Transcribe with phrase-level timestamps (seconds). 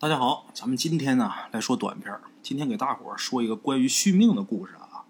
[0.00, 2.20] 大家好，咱们今天呢来说短片儿。
[2.40, 5.02] 今天给大伙儿说一个关于续命的故事啊。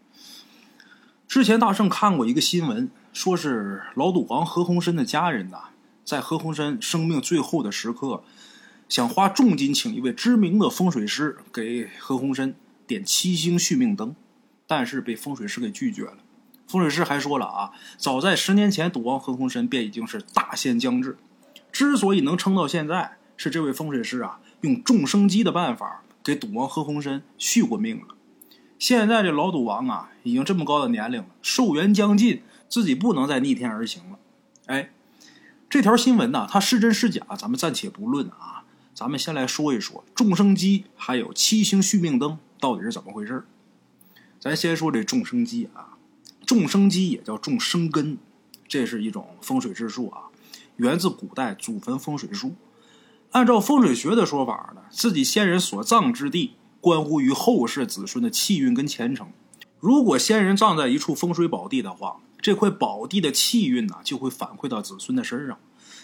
[1.26, 5.64] 之前大圣看过一个新闻，说是老赌王何鸿燊的家人呐，
[6.06, 8.24] 在何鸿燊生命最后的时刻，
[8.88, 12.54] 想花重金请一位知名的风水师给何鸿燊
[12.86, 14.16] 点七星续命灯，
[14.66, 16.16] 但是被风水师给拒绝了。
[16.66, 21.18] 风水师还说了啊，早在十年前，赌王何鸿燊便已经是大限将至，
[21.70, 24.40] 之所以能撑到现在，是这位风水师啊。
[24.60, 28.14] 用众生机的办法给赌王何鸿燊续过命了。
[28.78, 34.18] 现在这老赌王啊，已经这么高的年龄了，寿元将近，自己不能再逆天而行了。
[34.66, 34.90] 哎，
[35.68, 38.64] 这条新闻呢，它是真是假，咱们暂且不论啊。
[38.94, 43.44] 咱们先来说一说众生机还有七星续命灯到底是怎么回事
[44.40, 45.94] 咱先说这众生机啊，
[46.44, 48.18] 众生机也叫众生根，
[48.66, 50.22] 这是一种风水之术啊，
[50.76, 52.56] 源自古代祖坟风水术。
[53.32, 59.28] 按照风水学的说法呢，自己先人所葬之地，关乎于后世子孙的气运跟前程。
[59.80, 65.58] 如果先人葬在一处风水宝地的话，这块宝地的气运呢，就会反馈到子孙的身上。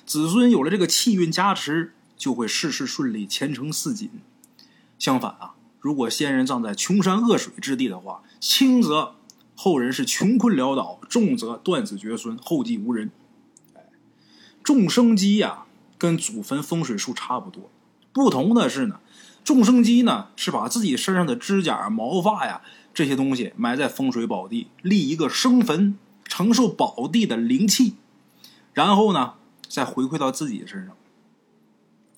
[0.05, 4.11] 子孙有了这个气运加持，就会事事顺利，前程似锦。
[4.99, 9.15] 相反啊，如果先人葬在穷山恶水之地的话，轻则
[9.57, 13.11] 后人是穷困潦倒，重则断子绝孙，后继无人。
[13.75, 13.81] 哎，
[14.63, 15.65] 众生机呀。
[16.05, 17.71] 跟祖坟风水术差不多，
[18.13, 19.01] 不同的是呢，
[19.43, 22.61] 众生机呢是把自己身上的指甲、毛发呀
[22.93, 27.95] 这些东西埋在风水宝地，立一个生坟，承受宝地的灵气，
[28.75, 30.95] 然后呢再回馈到自己身上，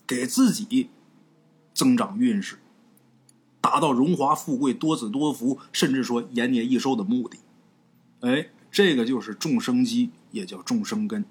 [0.04, 0.90] 给自己
[1.72, 2.58] 增长运势，
[3.60, 7.38] 达到荣华富贵、多子多福，甚至说延年益寿的目的。
[8.22, 11.24] 哎，这个就是众生机，也叫众生根。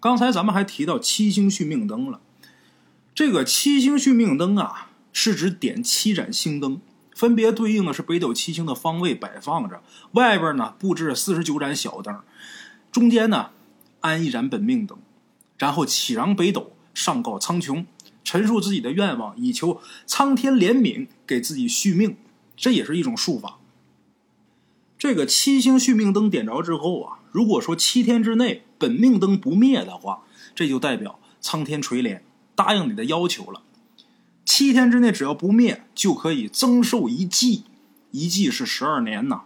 [0.00, 2.20] 刚才咱们还提到七星续命灯了，
[3.14, 6.80] 这个七星续命灯啊，是指点七盏星灯，
[7.14, 9.82] 分别对应的是北斗七星的方位摆放着，
[10.12, 12.20] 外边呢布置四十九盏小灯，
[12.92, 13.50] 中间呢
[14.00, 14.96] 安一盏本命灯，
[15.58, 17.84] 然后启禳北斗，上告苍穹，
[18.22, 22.16] 陈述自己的愿望，以求苍天怜悯，给自己续命，
[22.56, 23.58] 这也是一种术法。
[24.96, 30.22] 这个七星续命灯点着之后啊，如果说七天之内本命灯不灭的话，
[30.54, 32.20] 这就代表苍天垂怜，
[32.54, 33.62] 答应你的要求了。
[34.44, 37.64] 七天之内只要不灭，就可以增寿一季，
[38.12, 39.42] 一季是十二年呐。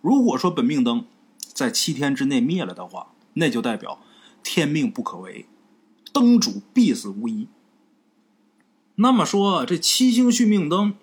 [0.00, 1.06] 如果说本命灯
[1.38, 4.00] 在七天之内灭了的话，那就代表
[4.42, 5.46] 天命不可违，
[6.12, 7.48] 灯主必死无疑。
[8.96, 10.94] 那么说，这七星续命灯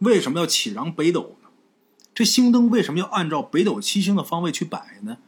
[0.00, 1.48] 为什么要启禳北斗呢？
[2.12, 5.18] 这星灯为什么要按照北斗七星的方位去摆呢？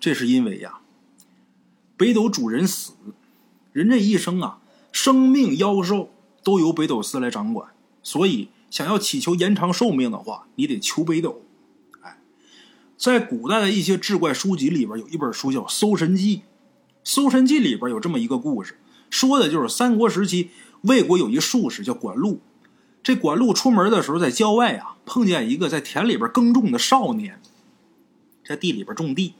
[0.00, 0.80] 这是因为呀，
[2.00, 2.94] 北斗主人死，
[3.74, 6.08] 人这一生啊，生命妖寿
[6.42, 7.68] 都由北斗司来掌管，
[8.02, 11.42] 所以想要祈求延长寿命的话，你得求北斗。
[12.00, 12.16] 哎，
[12.96, 16.36] 在古代的一些志怪书籍里边，有一本书叫《搜神记》，
[17.04, 18.78] 《搜神记》里边有这么一个故事，
[19.10, 20.48] 说的就是三国时期
[20.80, 22.40] 魏国有一术士叫管路。
[23.02, 27.42] 这管路出门的时候，在郊外啊，碰见一个在田里边耕种的少年，
[28.42, 29.34] 在地里边种地。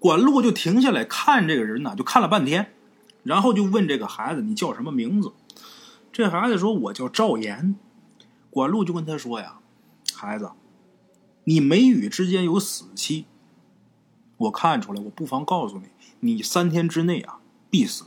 [0.00, 2.72] 管路就停下来看这个人呢，就看了半天，
[3.22, 5.32] 然后就问这个孩子：“你叫什么名字？”
[6.10, 7.76] 这孩子说：“我叫赵岩。”
[8.48, 9.58] 管路就跟他说：“呀，
[10.14, 10.52] 孩子，
[11.44, 13.26] 你眉宇之间有死气，
[14.38, 15.88] 我看出来，我不妨告诉你，
[16.20, 18.06] 你三天之内啊必死，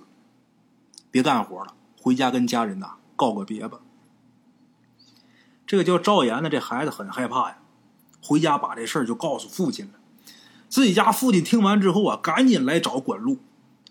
[1.11, 3.81] 别干活了，回家跟家人呐告个别吧。”
[5.67, 7.59] 这个叫赵岩的这孩子很害怕呀，
[8.21, 9.93] 回家把这事儿就告诉父亲了。
[10.73, 13.37] 自己家父亲听完之后啊，赶紧来找管路，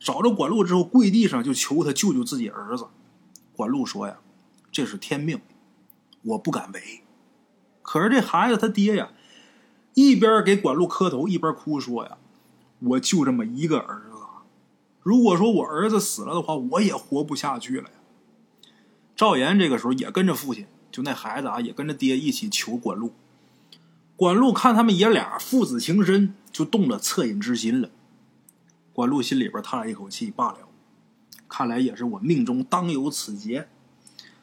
[0.01, 2.89] 找着管路之后，跪地上就求他救救自己儿子。
[3.55, 4.17] 管路说呀
[4.73, 5.41] ：“这是天命，
[6.23, 7.05] 我不敢违。”
[7.83, 9.13] 可是这孩子他爹呀，
[9.95, 12.19] 一边给管路磕头，一边哭说呀
[12.83, 14.17] ：“我就这么一个儿子，
[15.03, 17.95] 如果说我儿子死了的话，我也活不下去了呀。”
[19.15, 20.67] 赵岩这个时候也跟着父亲。
[20.91, 23.13] 就那孩子啊，也跟着爹一起求管路。
[24.17, 27.91] 管路看他们爷俩父子情深，就动了恻隐之心了。
[28.93, 30.59] 管路心里边叹了一口气，罢了，
[31.49, 33.69] 看来也是我命中当有此劫。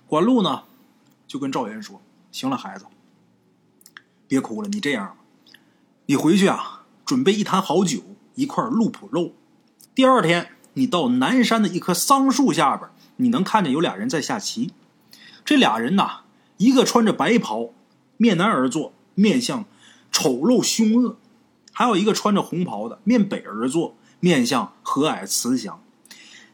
[0.07, 0.63] 管路呢，
[1.27, 2.01] 就跟赵岩说
[2.31, 2.85] ：“行了，孩子，
[4.27, 4.67] 别哭了。
[4.67, 5.15] 你这样吧，
[6.07, 7.99] 你回去啊，准备一坛好酒，
[8.35, 9.33] 一块鹿脯肉。
[9.93, 14.73] 第二天，你到南山的一棵桑树下边，你能看见有俩人在下棋。
[15.45, 16.21] 这俩人呐。”
[16.59, 17.69] 一个穿着白袍，
[18.17, 19.63] 面南而坐，面相
[20.11, 21.15] 丑陋凶恶；
[21.71, 25.81] 还有一个穿着红袍的，面北而坐，面相和蔼慈祥。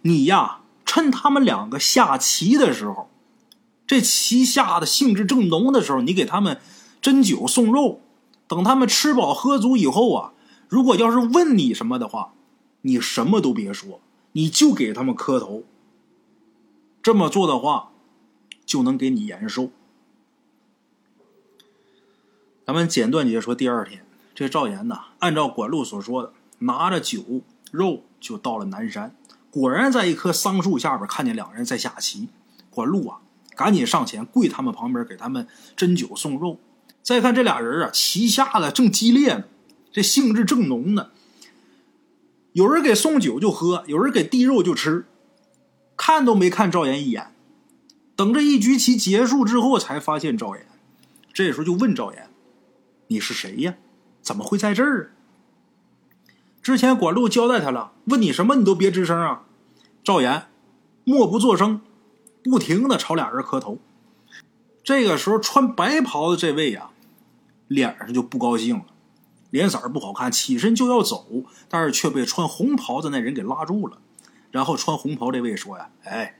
[0.01, 3.09] 你呀，趁他们两个下棋的时候，
[3.87, 6.59] 这棋下的兴致正浓的时候，你给他们
[7.01, 8.01] 斟酒送肉，
[8.47, 10.33] 等他们吃饱喝足以后啊，
[10.69, 12.33] 如果要是问你什么的话，
[12.81, 13.99] 你什么都别说，
[14.33, 15.63] 你就给他们磕头。
[17.01, 17.91] 这么做的话，
[18.63, 19.71] 就能给你延寿。
[22.65, 24.04] 咱们简短解说，第二天，
[24.35, 27.41] 这赵岩呐，按照管路所说的，拿着酒
[27.71, 29.15] 肉就到了南山。
[29.49, 32.27] 果然在一棵桑树下边看见两人在下棋。
[32.69, 33.19] 管路啊，
[33.55, 35.47] 赶紧上前跪他们旁边，给他们
[35.77, 36.59] 斟酒送肉。
[37.01, 39.45] 再看这俩人啊，棋下的正激烈呢，
[39.93, 41.11] 这兴致正浓呢。
[42.51, 45.05] 有人给送酒就喝，有人给递肉就吃，
[45.95, 47.33] 看都没看赵岩一眼。
[48.17, 50.67] 等这一局棋结束之后，才发现赵岩。
[51.31, 52.29] 这时候就问赵岩。
[53.07, 53.75] 你是谁呀？
[54.25, 55.11] 怎么会在这儿？
[56.63, 59.43] 之前管路交代他了，问你什么你都别吱声啊。
[60.03, 60.47] 赵岩
[61.03, 61.79] 默不作声，
[62.43, 63.77] 不停的朝俩人磕头。
[64.83, 66.89] 这个时候穿白袍的这位呀，
[67.67, 68.85] 脸上就不高兴了，
[69.51, 73.99] 脸色不好看，起身就要走，但是却被穿红袍的那人给拉住了。
[74.49, 76.39] 然后穿红袍这位说呀：“哎，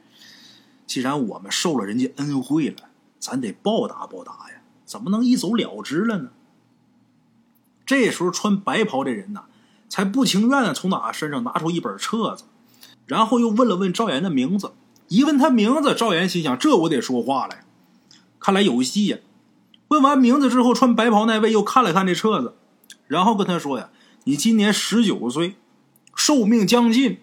[0.87, 2.89] 既然我们受了人家恩惠了，
[3.19, 6.29] 咱得报答报答呀，怎么能一走了之了呢？”
[7.85, 9.43] 这时候穿白袍这人呐，
[9.87, 12.45] 才不情愿的从哪身上拿出一本册子，
[13.05, 14.73] 然后又问了问赵岩的名字。
[15.07, 17.57] 一问他名字，赵岩心想：这我得说话了，
[18.39, 19.19] 看来有戏呀。
[19.89, 22.55] 问完名字之后，穿白袍那位又看了看这册子，
[23.05, 23.91] 然后跟他说：“呀，
[24.23, 25.55] 你今年十九岁，
[26.15, 27.19] 寿命将近。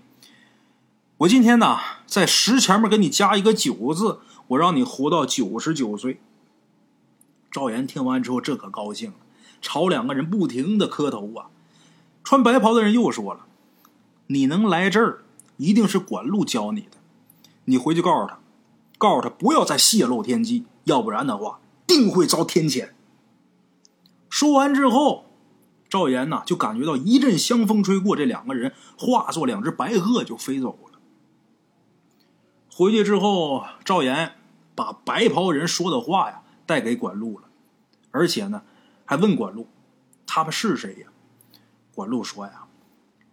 [1.19, 6.20] 我今天呐，在十前面给你加一个九字，我让你活到九十九岁。”
[7.50, 9.17] 赵岩听完之后，这可高兴了。
[9.62, 11.47] 朝两个人不停的磕头啊！
[12.25, 13.47] 穿白袍的人又说了
[14.26, 15.23] ：“你能来这儿，
[15.56, 16.99] 一定是管路教你的。
[17.64, 18.38] 你回去告诉他，
[18.99, 22.91] 告诉他不要再泄露天机，要不然的话，定会遭天谴。”
[24.29, 25.26] 说完之后，
[25.88, 30.99] 赵岩呐就感觉到一阵香风吹过，这两个人化作两只白鹤就飞走了。
[32.73, 34.35] 回去之后，赵岩
[34.75, 37.44] 把白袍人说的话呀带给管路了，
[38.11, 38.62] 而且呢。
[39.12, 39.67] 还问管路，
[40.26, 41.09] 他们是谁呀？
[41.94, 42.64] 管路说呀，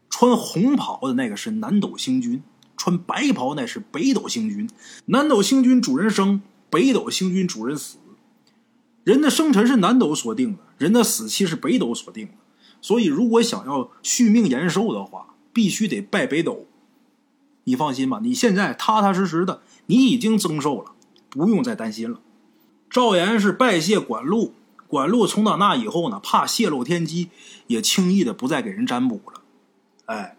[0.10, 2.44] 穿红袍的那个是南斗星君，
[2.76, 4.70] 穿白袍那是北斗星君。
[5.06, 7.98] 南斗星君主人生，北斗星君主人死。
[9.06, 12.34] 人的生辰是南斗所定的，人的死期是北斗所定的。
[12.82, 16.68] 所以，如果想要续命延寿的话，必须得拜北斗。
[17.64, 20.92] 你放心吧，你现在踏踏实实的，你已经增寿了，
[21.30, 22.20] 不用再担心了。
[22.90, 24.56] 赵岩是拜谢管路。
[24.90, 27.30] 管路从打那以后呢，怕泄露天机，
[27.68, 29.42] 也轻易的不再给人占卜了。
[30.06, 30.36] 哎，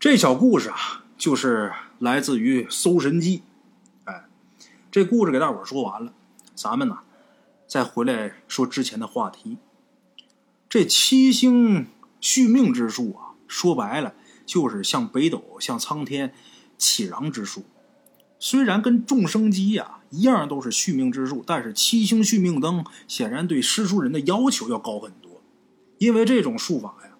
[0.00, 3.38] 这小故事啊，就是来自于《搜神记》。
[4.10, 4.24] 哎，
[4.90, 6.12] 这故事给大伙说完了，
[6.56, 6.98] 咱们呢
[7.68, 9.58] 再回来说之前的话题。
[10.68, 11.86] 这七星
[12.20, 14.14] 续命之术啊，说白了
[14.44, 16.34] 就是像北斗、像苍天
[16.76, 17.64] 启禳之术。
[18.38, 19.92] 虽然跟众生机呀。
[20.10, 25.42] 一样都是续命之术，但是七星续命灯显然对施术人的要求要高很多，
[25.98, 27.10] 因为这种术法呀，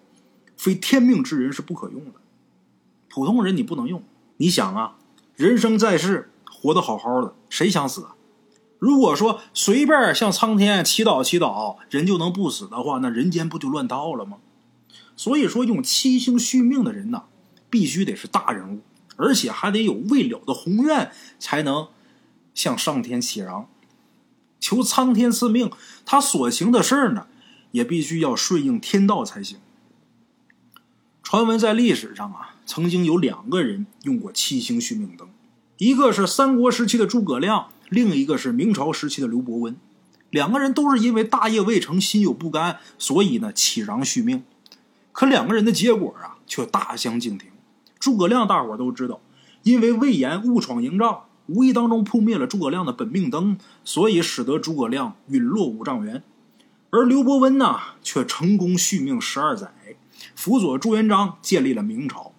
[0.55, 2.13] 非天命之人是不可用的，
[3.09, 4.01] 普通人你不能用。
[4.37, 4.95] 你想啊，
[5.35, 8.15] 人生在世，活得好好的，谁想死啊？
[8.79, 14.37] 如果说随便向苍天祈祷祈祷，人就能不死的话，那人间不就乱套了吗？
[15.17, 17.23] 所以说，用七星续命的人呐，
[17.69, 18.79] 必须得是大人物，
[19.17, 21.89] 而且还得有未了的宏愿，才能。
[22.55, 23.69] 向上天祈禳，
[24.59, 25.69] 求苍天赐命。
[26.07, 27.27] 他所行的事儿呢，
[27.69, 29.59] 也必须要顺应天道才行。
[31.21, 35.29] 传闻在历史上啊，曾经有两个人用过七星续命灯，
[35.77, 39.77] 一个是三国时期的诸葛亮，另一个是明朝时期的刘伯温。
[40.31, 44.43] 两个人都是因为大业未成，心有不甘，所以呢祈禳续命。
[45.11, 47.51] 可两个人的结果啊，却大相径庭。
[47.99, 49.21] 诸葛亮大伙都知道，
[49.63, 51.23] 因为魏延误闯营帐。
[51.47, 56.21] 无意当中扑灭了诸葛亮的本命灯，所以使得诸葛亮陨落五丈原。
[56.89, 59.71] 而刘伯温呢，却成功续命十二载，
[60.35, 62.33] 辅佐朱元璋建立了明朝，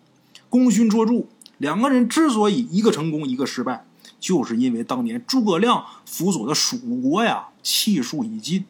[0.50, 1.24] 功勋卓著。
[1.56, 3.86] 两个人之所以一个成功，一个失败，
[4.20, 8.66] 就是因为当年诸葛亮辅佐的蜀国呀，气数已尽。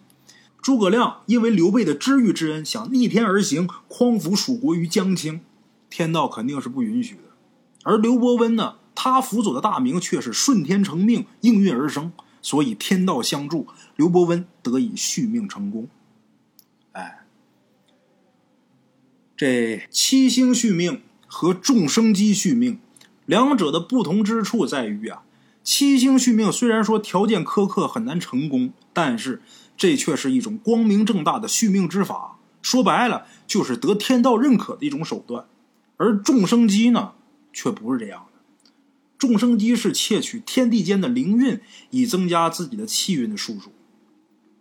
[0.63, 5.41] 诸葛亮因为刘备的知遇之恩，想逆天而行，匡扶蜀国于江青，
[5.99, 7.23] 天道肯定是不允许的。
[7.83, 8.77] 而刘伯温呢？
[8.95, 15.89] 他辅佐的大明却是顺天成命，应运而生，所以天道相助，刘伯温得以续命成功。
[16.93, 17.25] 哎，
[19.37, 22.79] 这七星续命和众生机续命，
[23.27, 25.23] 两者的不同之处在于啊，
[25.65, 29.43] 七星续命虽然说条件苛刻，很难成功，但是
[29.77, 32.39] 这却是一种光明正大的续命之法。
[32.63, 35.47] 说白了，就是得天道认可的一种手段。
[35.99, 37.13] 而众生机呢，
[37.53, 38.41] 却不是这样的。
[39.19, 43.73] 众生机是窃取天地间的灵运，以增加自己的气运的数数，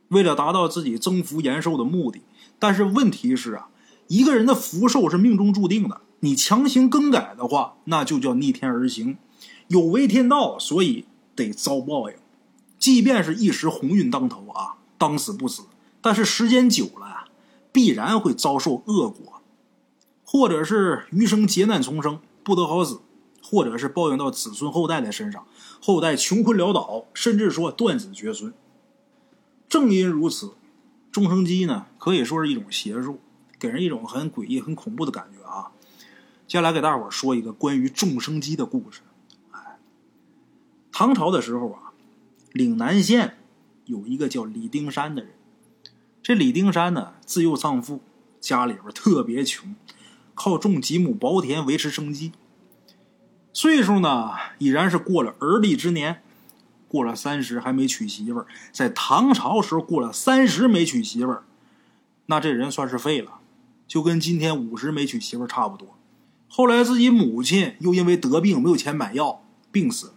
[0.10, 2.22] 为了达到自己增福延寿的目的。
[2.60, 3.70] 但是问题是啊，
[4.08, 9.18] 一个人的福寿是命中注定的，你强行更改的话，那就叫逆天而行，
[9.68, 12.16] 有违天道，所以得遭报应。
[12.80, 15.64] 即便是一时鸿运当头啊，当死不死，
[16.02, 17.26] 但是时间久了，
[17.72, 19.37] 必然会遭受恶果，
[20.30, 23.00] 或者是余生劫难丛生，不得好死，
[23.42, 25.48] 或者是报应到子孙后代的身上，
[25.82, 28.54] 后代穷困潦倒，甚至说断子绝孙。
[29.70, 30.52] 正因如此。
[31.10, 33.20] 众生机呢，可以说是一种邪术，
[33.58, 35.72] 给人一种很诡异、很恐怖的感觉啊。
[36.46, 39.02] 接下来给大伙说一个关于众生机的故事。
[39.52, 39.80] 哎，
[40.92, 41.94] 唐朝的时候啊，
[42.52, 43.38] 岭南县
[43.86, 45.32] 有一个叫李丁山的人。
[46.22, 48.02] 这李丁山呢，自幼丧父，
[48.40, 49.74] 家里边特别穷，
[50.38, 52.32] 靠种几亩薄田维持生计。
[53.52, 56.22] 岁数呢，已然是过了而立之年。
[56.88, 61.44] 过了三十还没娶媳妇儿，在唐朝时候过了三十没娶媳妇儿，
[62.28, 63.40] 那这人算是废了，
[63.86, 65.98] 就跟今天五十没娶媳妇儿差不多。
[66.48, 70.14] 后来自己母亲又因为得病没有钱买药，病死了。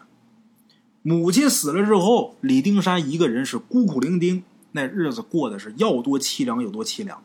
[1.03, 7.25] 母亲死了之后，李丁山一个人是孤苦伶仃，那日子过得是要多凄凉有多凄凉，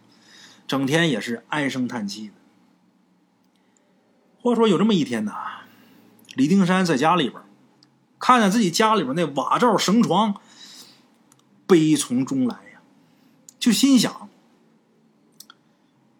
[0.65, 2.33] 整天也是唉声叹气的。
[4.45, 5.33] 话说有这么一天呐，
[6.35, 7.41] 李丁山在家里边。
[8.19, 10.35] 看见自己家里边那瓦罩绳床，
[11.65, 12.79] 悲从中来呀，
[13.57, 14.29] 就心想：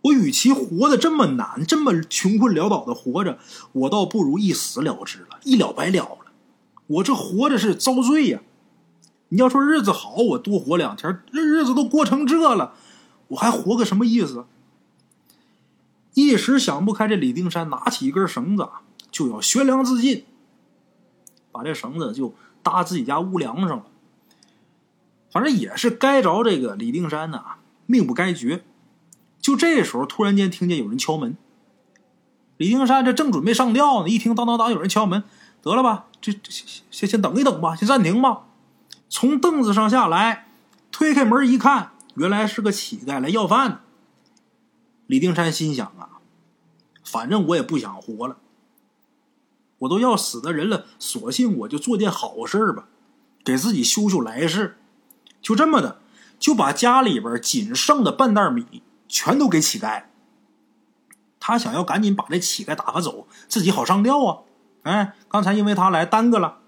[0.02, 3.38] 我与其活得这么难，这么穷困潦倒的活着，
[3.74, 6.32] 我倒不如一死了之了，一了百了了。
[6.88, 8.42] 我这活着是遭罪呀！
[9.30, 12.74] 你要说日子好，我多活两天，这日子都过成这了，
[13.28, 14.48] 我还活个什么意思？
[16.16, 18.68] 一时想不开，这李定山拿起一根绳子，
[19.12, 20.26] 就要悬梁自尽。
[21.52, 23.86] 把这绳子就搭自己家屋梁上了，
[25.32, 27.44] 反正也是该着这个李定山呐，
[27.86, 28.66] 命不该绝。
[29.40, 31.38] 就这时候，突然间听见有人敲门。
[32.58, 35.24] 李定山这正准备上吊呢，一听当当当有人敲门，
[35.62, 36.52] 得了吧，这这
[36.92, 38.44] 先先等一等吧，先暂停吧。
[39.08, 40.48] 从凳子上下来，
[40.92, 43.82] 推开门一看，原来是个乞丐来要饭的。
[45.08, 46.22] 李定山心想啊，
[47.04, 48.38] 反正我也不想活了。
[49.80, 52.88] 我都要死的人了，索性我就做件好事吧，
[53.44, 54.78] 给自己修修来世。
[55.42, 56.00] 就这么的，
[56.40, 60.06] 就把家里边仅剩的半袋米全都给乞丐。
[61.40, 64.40] 他想要赶紧把这乞丐打发走，自己好上吊啊！
[64.82, 66.60] 哎，刚才因为他来耽搁了。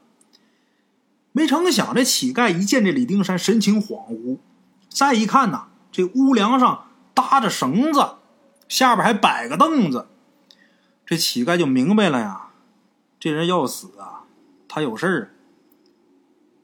[1.32, 4.38] 没成想，这乞丐一见这李丁山，神情恍惚，
[4.89, 8.00] 再一看呐，这屋梁上搭着绳子，
[8.68, 10.08] 下边还摆个凳子，
[11.06, 12.50] 这乞丐就明白了呀。
[13.20, 14.26] 这人要死啊！
[14.68, 15.34] 他有事儿。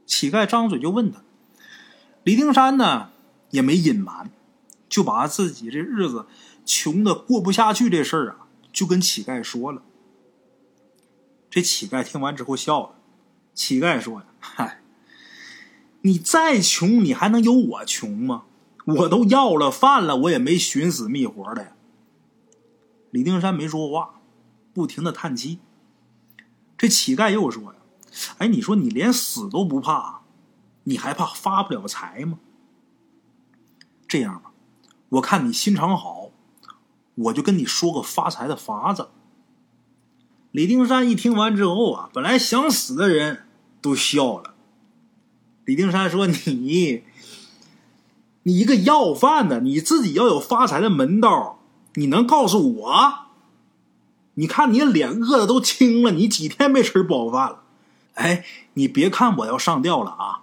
[0.06, 1.24] 乞丐张嘴就问他，
[2.24, 3.10] 李丁山呢
[3.50, 4.30] 也没隐瞒，
[4.88, 6.28] 就把自己这日子
[6.66, 9.82] 穷的过不下去这事儿啊，就跟乞丐说了。
[11.50, 12.96] 这乞丐听完之后笑了。
[13.54, 14.82] 乞丐说：“嗨，
[16.02, 18.44] 你再穷，你还能有我穷吗？
[18.86, 21.76] 我都要了饭了，我也没寻死觅活的呀。”
[23.13, 24.15] 李丁山没说话，
[24.74, 25.60] 不停的叹气。
[26.75, 27.75] 这乞丐又说呀
[28.39, 30.22] ：“哎，你说你连死都不怕，
[30.86, 32.39] 你还怕发不了财吗？
[34.08, 34.51] 这样吧，
[35.10, 36.32] 我看你心肠好，
[37.13, 39.10] 我就跟你说个发财的法子。”
[40.50, 43.46] 李丁山一听完之后啊，本来想死的人
[43.79, 44.55] 都笑了。
[45.65, 47.03] 李丁山说：“你，
[48.41, 51.60] 你一个要饭的，你自己要有发财的门道，
[51.96, 53.14] 你能告诉我？”
[54.36, 57.64] 你看你脸饿的都青了，你几天没吃饱饭了？
[58.16, 60.42] 哎，你别看我要上吊了啊，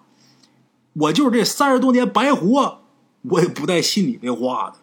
[0.92, 2.82] 我就是这三十多年白活，
[3.22, 4.76] 我也不带信你这话的。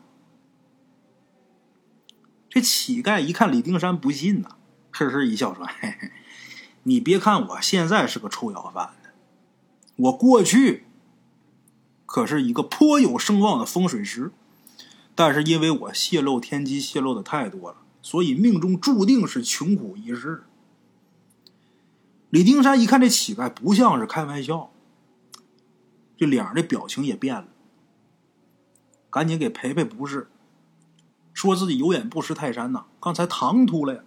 [2.50, 4.58] 这乞丐一看李丁山不信呐，
[4.92, 6.12] 呵呵一笑说：“嘿嘿，
[6.84, 9.12] 你别看我现在是个臭要饭的，
[9.96, 10.86] 我过去
[12.06, 14.34] 可是一个颇有声望的风水师，
[15.18, 20.44] 但是因为我泄露天机泄露的太多了。”所以命中注定是穷苦一世。
[22.30, 24.72] 李丁山一看这乞丐不像是开玩笑，
[26.16, 27.48] 这脸上的表情也变了，
[29.10, 30.30] 赶紧给赔赔不是，
[31.34, 34.02] 说自己有眼不识泰山呐，刚才唐突了呀。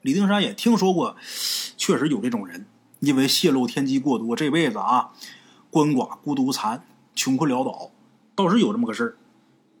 [0.00, 1.16] 李丁山也听说过，
[1.76, 2.64] 确实有这种人，
[3.00, 5.12] 因为泄露天机过多，这辈子啊，
[5.70, 7.90] 鳏寡孤独残，穷困潦倒，
[8.34, 9.16] 倒是有这么个事儿。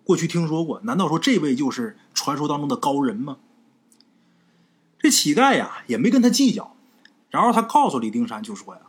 [0.06, 3.38] 过去听说过，难道说这位就是传说当中的高人吗？
[5.00, 6.76] 这乞丐呀，也没跟他计较。
[7.28, 8.82] 然后他告诉李丁山，就说呀：“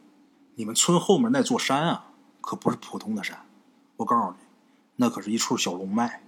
[0.54, 2.06] 你们村后面那座山啊，
[2.40, 3.48] 可不是普通的山。
[3.96, 4.38] 我告诉你，
[4.98, 6.22] 那可是一处小龙脉，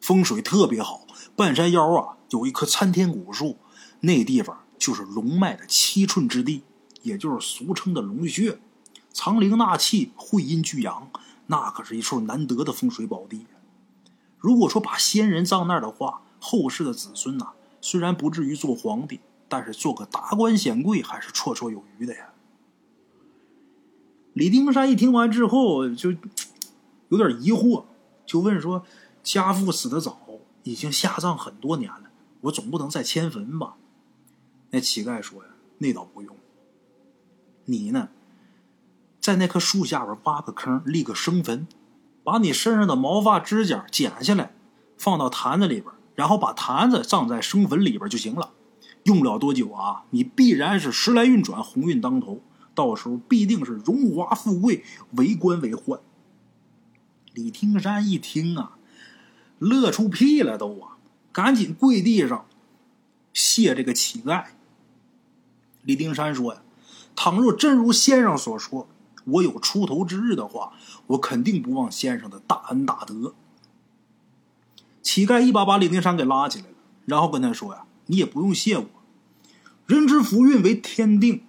[0.00, 1.06] 风水特别好。
[1.36, 3.58] 半山腰啊，有一棵参天古树，
[4.00, 6.62] 那地方就是龙脉的七寸之地，
[7.02, 8.58] 也就是俗称的龙穴，
[9.12, 11.10] 藏灵纳气，会阴聚阳，
[11.48, 13.44] 那可是一处难得的风水宝地。
[14.40, 19.20] 如果说把先人葬那儿的话，后世的子孙呐，虽然不至于做皇帝。”
[19.52, 22.30] 但是做个达官显贵还是绰绰有余的呀。
[24.32, 26.12] 李丁山一听完之后就
[27.08, 27.82] 有点疑惑，
[28.24, 28.86] 就问说
[29.24, 30.20] ：“家父死的早，
[30.62, 33.74] 已经下葬很多年了，我总不能再迁坟吧？”
[34.70, 36.36] 那乞丐说：“呀，那倒不用。
[37.64, 38.10] 你呢，
[39.20, 41.66] 在那棵树下边挖个坑，立个生坟，
[42.30, 44.52] 把你身上的毛发指甲剪下来，
[44.96, 48.52] 放到坛子里边，然后把坛子葬在生坟里边就行了。”
[49.02, 52.40] 用不了多久啊，你必然是时来运转，鸿运当头，
[52.72, 54.84] 到时候必定是荣华富贵，
[55.16, 55.98] 为官为宦。
[57.34, 58.76] 李听山一听啊，
[59.58, 60.98] 乐出屁了都啊，
[61.32, 62.46] 赶紧跪地上
[63.32, 64.44] 谢这个乞丐。
[65.82, 66.62] 李丁山说呀
[67.16, 68.86] ：“倘若真如先生所说，
[69.24, 70.72] 我有出头之日的话，
[71.08, 73.34] 我肯定不忘先生的大恩大德。”
[75.02, 76.74] 乞丐一把把李丁山给拉起来了，
[77.06, 77.84] 然后跟他说呀。
[78.06, 78.86] 你也不用谢我。
[79.86, 81.44] 人之福运为天定，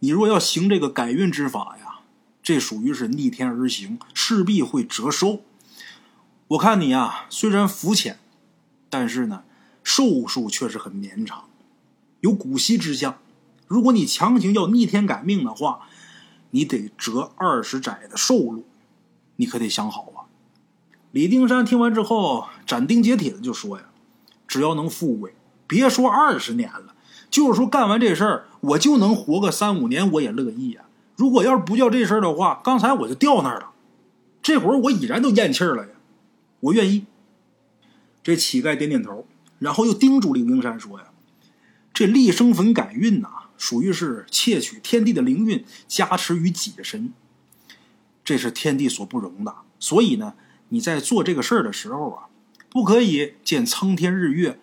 [0.00, 2.00] 你若要行这个改运之法呀，
[2.42, 5.40] 这属于是逆天而行，势必会折寿。
[6.48, 8.18] 我看你呀，虽然肤浅，
[8.90, 9.44] 但是呢，
[9.82, 11.44] 寿数却是很绵长，
[12.20, 13.16] 有古稀之相。
[13.66, 15.88] 如果你强行要逆天改命的话，
[16.52, 18.64] 你得折二十载的寿路，
[19.36, 20.30] 你可得想好啊。
[21.10, 23.84] 李丁山听完之后，斩钉截铁的就说呀
[24.48, 25.34] ：“只要能富贵。”
[25.66, 26.94] 别说二十年了，
[27.30, 30.82] 就是说干完这事儿，我就能活个三五年，我也乐意呀。
[31.16, 33.70] 如果要是不叫这事儿的话，刚才我就掉那儿了。
[34.42, 35.94] 这会儿我已然都咽气儿了呀，
[36.60, 37.06] 我愿意。
[38.22, 39.26] 这乞丐点点头，
[39.58, 41.06] 然后又叮嘱李丁山说：“呀，
[41.94, 43.28] 这立生坟改运呐，
[43.62, 47.12] 属于是窃取天地的灵运，加持于己的身，
[48.24, 49.54] 这是天地所不容的。
[49.78, 50.34] 所以呢，
[50.70, 52.26] 你在做这个事儿的时候啊，
[52.68, 54.58] 不可以见苍天日月。”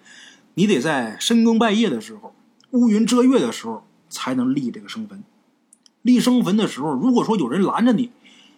[0.55, 2.35] 你得在深更半夜的时候，
[2.71, 5.23] 乌云遮月的时候，才能立这个生坟。
[6.01, 8.11] 立生坟的时候，如果说有人拦着你，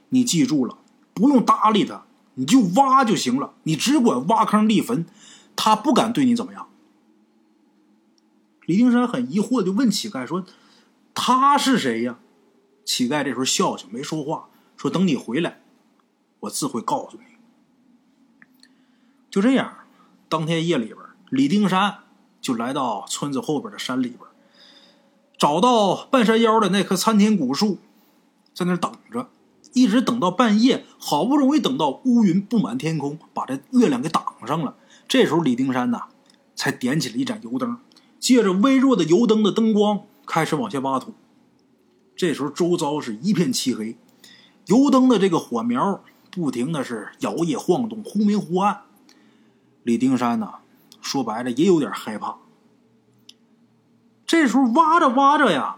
[0.09, 0.79] 你记住了，
[1.13, 3.53] 不用搭理他，你就挖就行了。
[3.61, 5.05] 你只管挖坑立坟，
[5.55, 6.67] 他不敢对你怎么样。
[8.71, 10.45] 李丁山很疑惑，就问乞丐说
[11.13, 12.19] ：“他是谁呀？”
[12.85, 15.59] 乞丐这时候笑笑，没说话，说：“等你回来，
[16.39, 17.23] 我自会告诉你。”
[19.29, 19.79] 就这样，
[20.29, 20.99] 当天夜里边。
[21.29, 21.97] 李丁山
[22.39, 24.21] 就来到村子后边的山里边，
[25.37, 27.79] 找到半山腰的那棵参天古树，
[28.53, 29.29] 在那等着，
[29.73, 34.77] 一直等到半夜，好不容易等到乌云布满天空，把这月亮给挡上了。
[35.09, 36.03] 这时候，李丁山呐，
[36.55, 37.77] 才点起了一盏油灯，
[38.21, 41.13] 借着微弱的油灯的灯光，开始往下挖土。
[42.15, 43.97] 这时候，周遭是一片漆黑，
[44.67, 48.83] 油灯的这个火苗不停的是摇曳晃动，忽明忽暗。
[49.83, 50.59] 李丁山呐。
[51.03, 52.35] 说白了也有点害怕。
[54.27, 55.77] 这时候挖着挖着呀，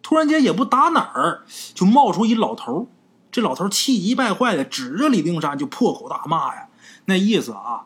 [0.00, 1.42] 突然间也不打哪儿，
[1.74, 2.88] 就冒出一老头
[3.30, 6.68] 这老头气急败坏的指着李丁山就破口大骂呀，
[7.04, 7.84] 那意思啊，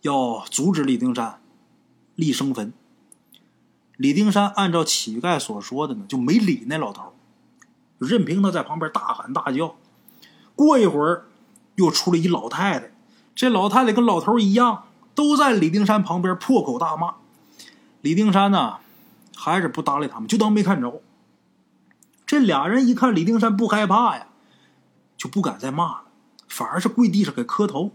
[0.00, 1.38] 要阻止李丁山
[2.14, 2.72] 立生坟。
[3.98, 7.12] 李丁山按照乞丐所说的呢，就没理那老头
[7.98, 9.76] 任凭他在旁边大喊大叫。
[10.56, 11.26] 过一会儿，
[11.74, 12.92] 又出来一老太太，
[13.34, 14.84] 这老太太跟老头一样。
[15.14, 17.16] 都在李丁山旁边破口大骂，
[18.02, 18.76] 李丁山呢，
[19.36, 21.02] 还是不搭理他们，就当没看着。
[22.24, 24.28] 这俩人一看李丁山不害怕呀，
[25.16, 26.02] 就不敢再骂了，
[26.46, 27.90] 反而是跪地上给磕头，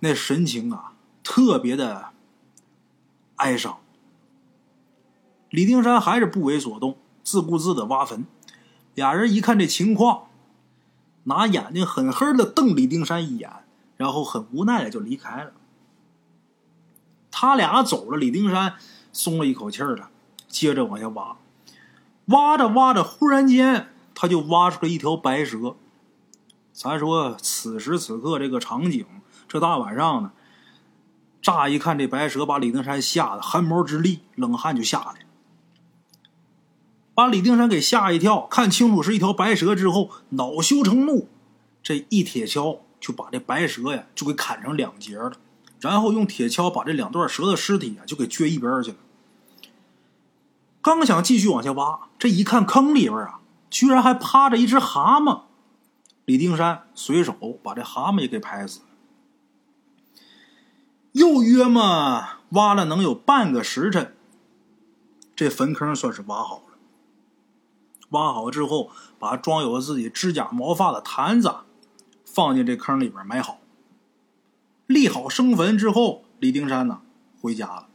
[0.00, 2.06] 那神情啊，特别的
[3.34, 3.76] 哀伤。
[5.56, 8.26] 李丁山还是不为所动，自顾自的挖坟。
[8.92, 10.24] 俩人一看这情况，
[11.22, 13.50] 拿眼睛狠狠的瞪李丁山一眼，
[13.96, 15.52] 然后很无奈的就离开了。
[17.30, 18.74] 他俩走了，李丁山
[19.14, 20.10] 松了一口气儿了，
[20.46, 21.38] 接着往下挖，
[22.26, 25.76] 挖着挖着，忽然间他就挖出了一条白蛇。
[26.70, 29.06] 咱说此时此刻这个场景，
[29.48, 30.32] 这大晚上的，
[31.40, 35.25] 乍一看这白蛇，把李丁山吓得汗毛直立，冷汗就下来。
[37.16, 38.42] 把李丁山给吓一跳。
[38.42, 41.28] 看清楚是一条白蛇之后，恼羞成怒，
[41.82, 45.32] 这一铁锹就把这白蛇呀就给砍成两截了，
[45.80, 48.98] 然后用铁锹把这两段蛇的尸体啊就给撅一边去了。
[50.82, 55.44] 刚想继续往下挖，这一看坑里边啊，居然还趴着一只蛤蟆。
[56.26, 58.86] 李丁山随手把这蛤蟆也给拍死了。
[61.12, 64.14] 又约么挖了能有半个时辰，
[65.34, 66.65] 这坟坑算是挖好了。
[68.16, 71.54] 挖好之后，把装有自己指甲毛发的坛子
[72.24, 73.58] 放进这坑里边埋好。
[74.86, 77.00] 立好生坟之后，李丁山呢
[77.40, 77.88] 回家了。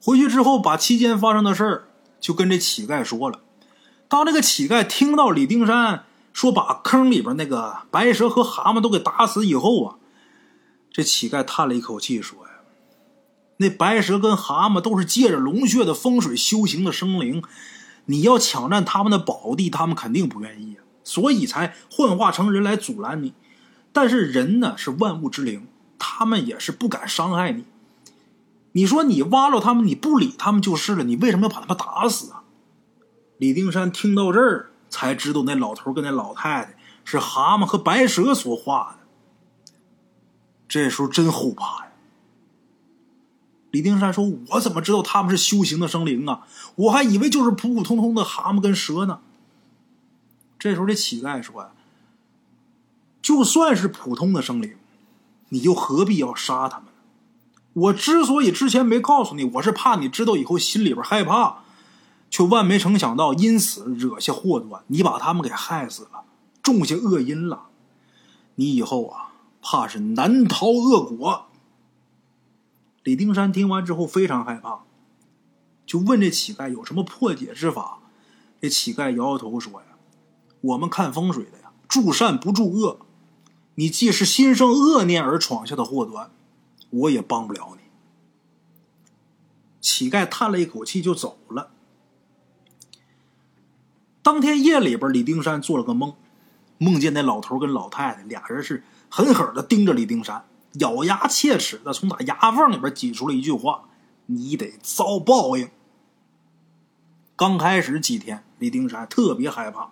[0.00, 1.88] 回去之后，把期间发生的事儿
[2.20, 3.40] 就跟这乞丐说了。
[4.08, 9.96] 当这个乞丐听到李丁山说把坑里边那个白蛇和蛤蟆都给打死以后啊，
[10.92, 12.50] 这乞丐叹了一口气说：“呀，
[13.56, 17.42] 那白蛇跟蛤蟆都是借着龙穴的风水修行的生灵，
[18.06, 23.34] 你要抢占他们的宝地，他们肯定不愿意，所以才幻化成人来阻拦你。
[23.92, 27.64] 但是人呢是万物之灵，他们也是不敢伤害你。”
[28.72, 31.02] 你说你挖了他们，你不理他们就是了。
[31.02, 32.42] 你为什么要把他们打死啊？
[33.38, 39.06] 李丁山听到这儿，才知道那老头跟那老太太是蛤蟆和白蛇所化的。
[40.68, 41.85] 这时候真后怕呀！
[43.76, 46.46] 李丁山说：“我怎么知道他们是修行的生灵啊？
[46.76, 49.18] 我还以为就是普普通通的蛤蟆跟蛇呢。”
[50.58, 51.72] 这时候这乞丐说：“呀，
[53.20, 54.76] 就算是普通的生灵，
[55.50, 56.86] 你又何必要杀他们？”
[57.74, 61.58] 我之所以之前没告诉你，我是怕你知道以后心里边害怕，
[62.30, 66.22] 却万没成想到因此惹下祸端，你把他们给害死了，
[66.62, 67.64] 种下恶因了，
[68.54, 71.48] 你以后啊，怕是难逃恶果。
[73.06, 74.80] 李丁山听完之后非常害怕，
[75.86, 78.00] 就问这乞丐有什么破解之法。
[78.60, 79.86] 这乞丐摇摇头说呀
[80.60, 83.06] ：“我们看风水的呀，助善不助恶，
[83.76, 86.32] 你既是心生恶念而闯下的祸端。”
[86.90, 87.82] 我也帮不了你。
[89.80, 91.70] 乞丐叹了一口气就走了。
[94.20, 96.14] 当天夜里边，李丁山做了个梦，
[96.78, 100.44] 梦见那老头跟老太太俩人是狠狠的盯着李丁山，
[100.78, 103.88] 咬牙切齿的从那牙缝里边挤出了一句话
[104.26, 105.70] ：“你得遭报应。”
[107.36, 109.90] 刚开始几天，李丁山特别害怕，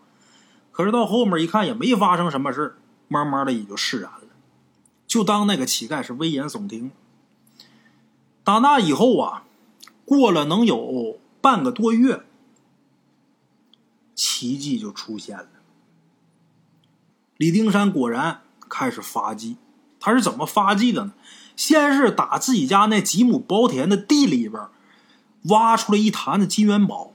[0.72, 4.20] 可是到后面一看也没发生什么事慢慢的也就释然了。
[5.06, 6.90] 就当那个乞丐是危言耸听。
[8.42, 9.44] 打那以后啊，
[10.04, 12.24] 过了能有半个多月，
[14.14, 15.48] 奇迹就出现了。
[17.36, 19.56] 李丁山果然开始发迹。
[20.04, 21.12] 他是怎么发迹的呢？
[21.56, 24.62] 先是打自己家那几亩薄田的地里边
[25.44, 27.12] 挖出来一坛子金元宝，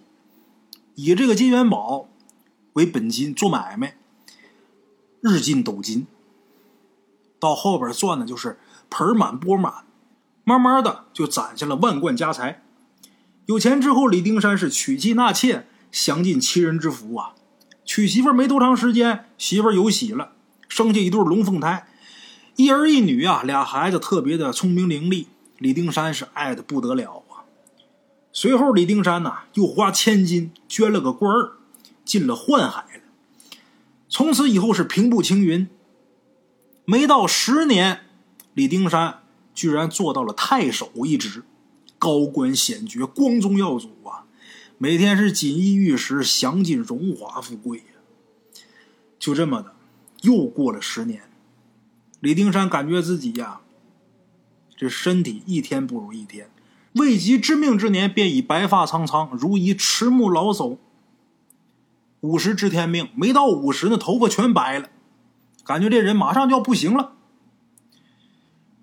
[0.96, 2.08] 以这个金元宝
[2.74, 3.96] 为本金做买卖，
[5.22, 6.08] 日进斗金。
[7.40, 8.58] 到后边赚的就是
[8.90, 9.86] 盆满钵满，
[10.44, 12.64] 慢慢的就攒下了万贯家财。
[13.46, 17.36] 有钱之后，李丁山是娶妻纳妾，享尽其人之福啊！
[17.86, 20.32] 娶媳妇没多长时间，媳妇有喜了，
[20.68, 21.88] 生下一对龙凤胎，
[22.60, 25.28] 一儿一女啊，俩孩子特别的聪明伶俐，
[25.60, 27.48] 李丁山是爱的不得了啊。
[28.34, 31.54] 随后，李丁山呢又花千金捐了个官儿，
[32.04, 33.04] 进了宦海了，
[34.10, 35.70] 从此以后是平步青云。
[36.84, 38.02] 没到十年，
[38.54, 41.44] 李丁山居然做到了太守一职，
[41.98, 44.28] 高官显爵，光宗耀祖啊！
[44.78, 47.84] 每天是锦衣玉食，享尽荣华富贵呀。
[49.18, 49.76] 就这么的，
[50.24, 51.29] 又过了十年，
[52.20, 53.62] 李丁山感觉自己呀，
[54.76, 56.50] 这身体一天不如一天，
[56.94, 60.78] 未及知命之年，便已白发苍苍，如一迟暮老叟。
[62.22, 64.90] 五十知天命，没到五十，呢头发全白了。
[65.64, 67.14] 感觉这人马上就要不行了。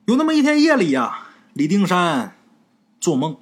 [0.07, 2.39] 有那么一天夜里呀，李丁山
[2.99, 3.37] 做梦，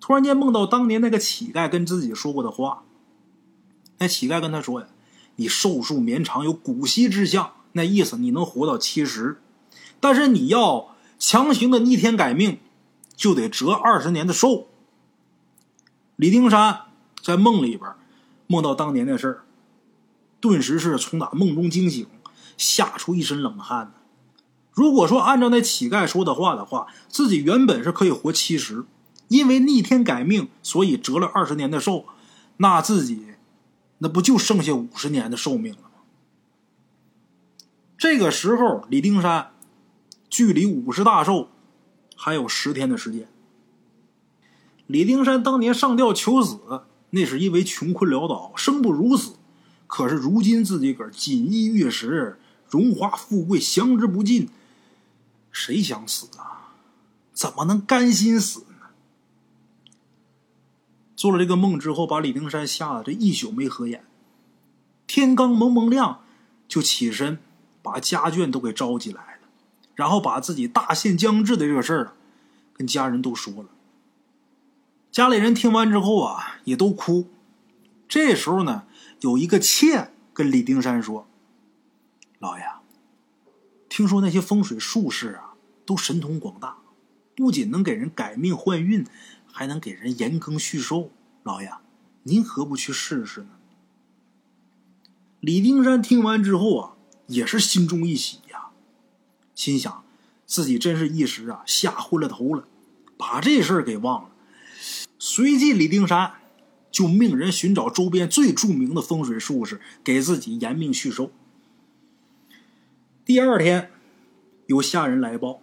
[0.00, 2.82] 突然间梦到当年那个乞丐跟自己说过的话。
[3.98, 4.88] 那乞丐跟他说呀
[5.36, 9.40] ：“你寿数绵长，有古稀之相，那意思你能活到七十，
[10.00, 12.58] 但是你要强行的逆天改命，
[13.16, 14.68] 就得折二十年的寿。”
[16.16, 16.82] 李丁山
[17.22, 17.90] 在梦里边
[18.46, 19.42] 梦到当年的事儿，
[20.40, 22.06] 顿时是从那梦中惊醒。
[22.58, 23.92] 吓出一身冷汗呢。
[24.72, 28.84] 如果说按照那乞丐说的话的话，自己原本是可以活七十，
[29.28, 32.04] 因为逆天改命，所以折了二十年的寿，
[32.58, 33.24] 那自己
[33.98, 35.90] 那不就剩下五十年的寿命了？
[38.02, 39.52] 这个时候，李丁山
[40.28, 41.50] 距离五十大寿
[42.16, 43.28] 还有十天的时间。
[44.88, 46.58] 李丁山当年上吊求死，
[47.10, 49.34] 那是因为穷困潦倒，生不如死。
[49.86, 54.48] 可是如今自己个儿锦衣玉食，荣华富贵享之不尽，
[55.52, 56.74] 谁想死啊？
[57.32, 58.88] 怎么能甘心死呢？
[61.14, 64.04] 做了这个梦之后，把李丁山吓得这一宿没合眼。
[65.06, 66.24] 天刚蒙蒙亮，
[66.66, 67.38] 就起身
[67.82, 69.48] 把家眷都给召集来了，
[69.94, 72.14] 然后把自己大限将至的这个事儿啊，
[72.72, 73.68] 跟家人都说了。
[75.10, 77.28] 家里人听完之后啊，也都哭。
[78.08, 78.84] 这时候呢，
[79.20, 81.26] 有一个妾跟李丁山说
[82.40, 82.64] ：“老爷，
[83.88, 86.78] 听说那些风水术士啊，都神通广大，
[87.36, 89.06] 不仅能给人改命换运，
[89.50, 91.10] 还能给人延更续寿。
[91.42, 91.70] 老爷，
[92.22, 93.48] 您何不去试试呢？”
[95.40, 96.92] 李丁山听完之后啊，
[97.26, 98.66] 也是心中一喜呀，
[99.54, 100.04] 心想
[100.46, 102.64] 自己真是一时啊吓昏了头了，
[103.16, 104.30] 把这事儿给忘了。
[105.18, 106.34] 随即，李丁山
[106.90, 111.30] 就命人寻找周边最著名的风水术士，给自己延命续寿。
[113.24, 113.92] 第二天，
[114.66, 115.60] 有下人来报，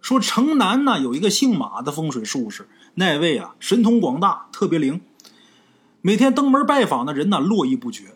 [0.00, 5.00] 说城南呢有一个姓马的风水术士，那位啊神通广大，特别灵，
[6.00, 8.14] 每天登门拜访的人呢络绎不绝。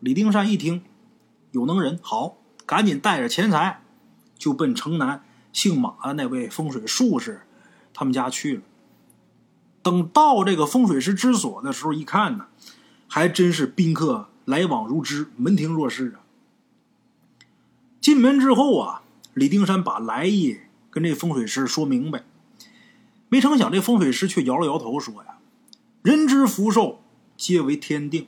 [0.00, 0.82] 李丁山一听，
[1.52, 3.82] 有能人，好，赶紧带着钱财，
[4.38, 7.42] 就奔城南姓马的那位风水术士
[7.92, 8.62] 他们家去了。
[9.82, 12.46] 等到这个风水师之所的时候，一看呢，
[13.08, 16.20] 还真是宾客来往如织，门庭若市啊。
[18.00, 19.02] 进门之后啊，
[19.34, 20.58] 李丁山把来意
[20.90, 22.24] 跟这风水师说明白，
[23.28, 25.38] 没成想这风水师却摇了摇头说呀
[26.02, 27.00] ：“人之福寿
[27.36, 28.26] 皆为天定，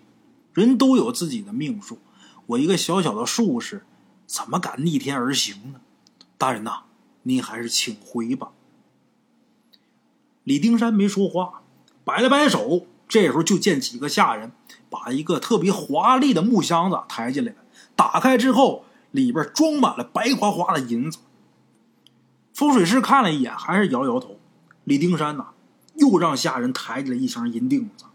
[0.52, 1.98] 人都有自己的命数，
[2.46, 3.84] 我一个小小的术士，
[4.26, 5.80] 怎么敢逆天而行呢？
[6.36, 6.82] 大人呐，
[7.22, 8.52] 您还是请回吧。”
[10.44, 11.62] 李丁山没说话，
[12.04, 12.86] 摆了摆手。
[13.08, 14.52] 这时候就见几个下人
[14.88, 17.58] 把一个特别华丽的木箱子抬进来了。
[17.94, 21.18] 打开之后，里边装满了白花花的银子。
[22.54, 24.38] 风水师看了一眼，还是摇摇头。
[24.84, 25.48] 李丁山呐，
[25.96, 28.06] 又让下人抬进来一箱银锭子。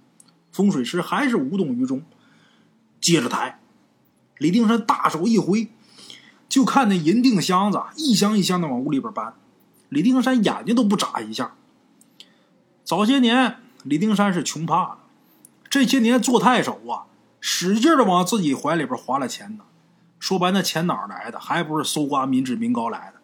[0.51, 2.03] 风水师还是无动于衷。
[2.99, 3.59] 接着抬，
[4.37, 5.69] 李丁山大手一挥，
[6.47, 9.33] 就看那银锭箱子一箱一箱的往屋里边搬。
[9.89, 11.55] 李丁山眼睛都不眨一下。
[12.83, 14.97] 早些年，李丁山是穷怕了。
[15.69, 17.05] 这些年做太守啊，
[17.39, 19.63] 使劲的往自己怀里边划了钱呢。
[20.19, 21.39] 说白，那钱哪儿来的？
[21.39, 23.21] 还不是搜刮民脂民膏来的。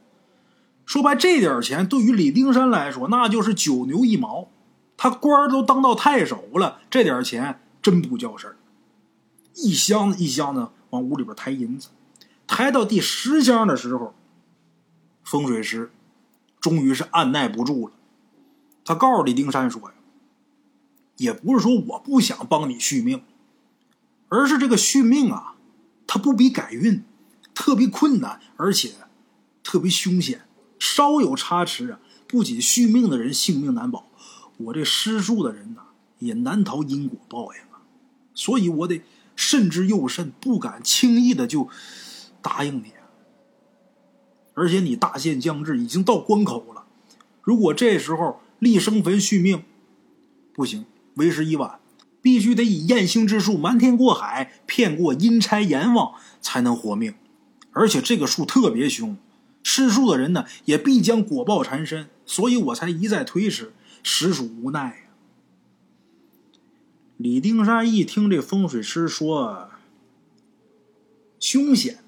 [0.85, 4.49] 说白，这点钱对于李丁山来说，那就是九牛一毛。
[4.95, 8.57] 他官都当到太守了，这点钱真不叫事儿。
[9.55, 11.89] 一箱子一箱子往屋里边抬银子，
[12.45, 14.13] 抬到第十箱的时候，
[15.23, 15.91] 风水师
[16.61, 17.93] 终于是按耐不住了。
[18.85, 19.95] 他告诉李丁山说：“呀，
[21.17, 23.23] 也不是说我不想帮你续命，
[24.29, 25.55] 而是这个续命啊，
[26.05, 27.03] 它不比改运，
[27.55, 28.91] 特别困难，而且
[29.63, 30.45] 特别凶险。
[30.77, 34.11] 稍有差池啊，不仅续命的人性命难保，
[34.57, 35.81] 我这施术的人呐，
[36.19, 37.81] 也难逃因果报应啊。
[38.35, 39.01] 所以我得
[39.43, 41.67] 慎之又慎，不敢轻易的就
[42.41, 42.93] 答应你。
[44.53, 46.85] 而且你大限将至，已经到关口了，
[47.41, 49.65] 如果这时候……”立生坟续命，
[50.53, 51.81] 不行，为时已晚，
[52.21, 57.13] 必须得以验星之术瞒天过海，骗过阴差阎王，才能活命。
[57.73, 59.17] 而且这个术特别凶，
[59.63, 65.02] 施术的人呢也必将果报缠身，所以我才一再推迟，实属无奈。
[67.23, 69.69] 李丁山一听这风水师说
[71.39, 72.03] 凶险，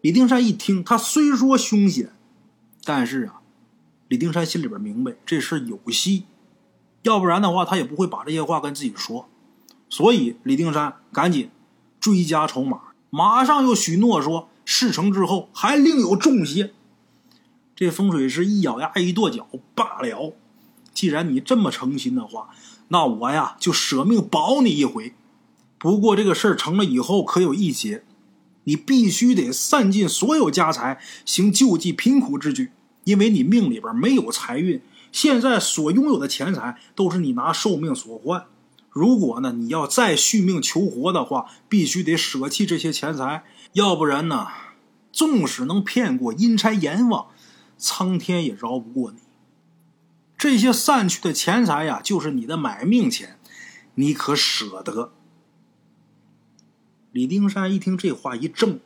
[0.00, 2.10] 李丁山一听，他虽说凶险，
[2.82, 3.42] 但是啊。
[4.08, 6.24] 李丁山心里边明白这事有戏，
[7.02, 9.28] 要不然的话他也不会把这些话跟自己说。
[9.88, 11.50] 所以李丁山赶紧
[12.00, 16.74] 追加筹码，马上又许诺说事成之后还另有重谢。
[17.76, 20.34] 这风水师一咬牙一跺脚，罢了。
[20.94, 22.48] 既然你这么诚心的话，
[22.88, 25.12] 那我呀就舍命保你一回。
[25.76, 28.04] 不过这个事儿成了以后可有一劫，
[28.62, 32.70] 你必须得散尽所有家财，行救济贫苦之举。
[33.04, 34.80] 因为你命里边没有财运，
[35.12, 38.46] 现在所拥有的钱财都是你拿寿命所换。
[38.88, 44.46] 如果呢你要再续命求活的话，必须得舍弃这些钱财，要不然呢，
[45.12, 47.26] 纵使能骗过阴差阎王，
[47.76, 49.18] 苍天也饶不过你。
[50.44, 53.38] 这些散去的钱财呀，就是你的买命钱，
[53.94, 55.14] 你可舍得？
[57.12, 58.80] 李丁山一听这话一怔。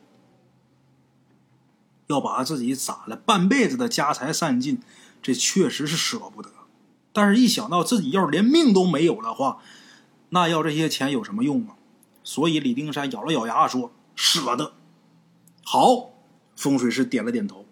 [2.07, 4.79] 要把自己攒了半辈子的家财散尽，
[5.21, 6.49] 这确实是舍不得。
[7.11, 9.57] 但是，一想到自己要是连命都没有的话，
[10.29, 11.75] 那要这些钱有什么用啊？
[12.23, 14.75] 所以，李丁山咬了咬牙说：“舍得。”
[15.65, 16.13] 好，
[16.55, 17.65] 风水师点了点头，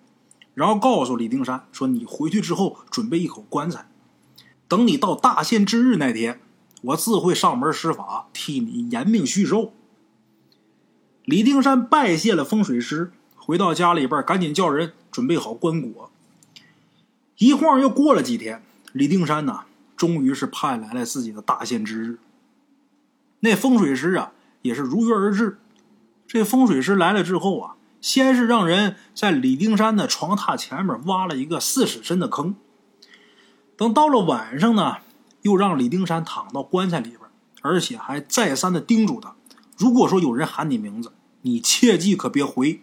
[0.57, 3.87] 然后告诉李丁山说：“你回去之后准备一口棺材，
[4.67, 6.41] 等你到大限之日那天，
[6.81, 9.71] 我自会上门施法，替你延命续寿。”
[11.25, 16.09] 李丁山拜谢了风水师，回到家里边，赶紧叫人准备好棺椁。
[17.37, 18.63] 一晃又过了几天。
[18.93, 19.65] 李定山呐，
[19.95, 22.17] 终于是盼来了自己的大限之日。
[23.41, 24.31] 那风水师啊，
[24.63, 25.59] 也是如约而至。
[26.25, 32.55] 这风水师来了之后啊，先是让人在李丁山的床榻前面挖了一个四尺深的坑。
[33.75, 34.97] 等到了晚上呢，
[35.41, 37.21] 又让李丁山躺到棺材里边，
[37.61, 39.35] 而且还再三的叮嘱他：
[39.77, 42.81] 如果说有人喊你名字，你切记可别回。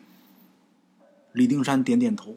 [1.33, 2.37] 李丁山点点头。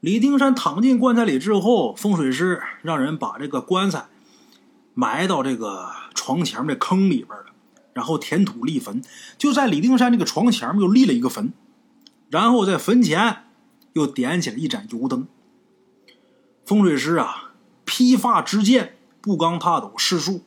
[0.00, 4.06] 李丁山躺进棺材里之后，风水师让人把这个棺材
[4.94, 7.38] 埋到这个床前面的坑里边，
[7.96, 9.00] 然后填土立坟。
[9.38, 11.54] 就在李丁山这个床前面又立了一个坟，
[12.28, 13.44] 然后在坟前
[13.94, 15.26] 又点起了一盏油灯。
[16.66, 17.54] 风水师啊，
[17.86, 20.42] 披发执剑，步罡踏斗，施术。